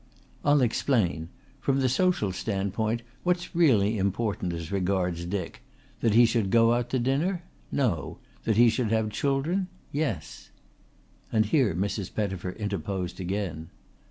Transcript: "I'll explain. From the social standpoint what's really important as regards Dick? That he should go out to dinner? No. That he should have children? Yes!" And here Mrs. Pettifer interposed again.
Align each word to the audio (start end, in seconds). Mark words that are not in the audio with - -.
"I'll 0.43 0.63
explain. 0.63 1.29
From 1.59 1.79
the 1.79 1.87
social 1.87 2.31
standpoint 2.31 3.03
what's 3.21 3.53
really 3.55 3.99
important 3.99 4.51
as 4.51 4.71
regards 4.71 5.25
Dick? 5.27 5.61
That 5.99 6.15
he 6.15 6.25
should 6.25 6.49
go 6.49 6.73
out 6.73 6.89
to 6.89 6.97
dinner? 6.97 7.43
No. 7.71 8.17
That 8.45 8.57
he 8.57 8.67
should 8.67 8.89
have 8.91 9.11
children? 9.11 9.67
Yes!" 9.91 10.49
And 11.31 11.45
here 11.45 11.75
Mrs. 11.75 12.11
Pettifer 12.15 12.49
interposed 12.53 13.19
again. 13.19 13.69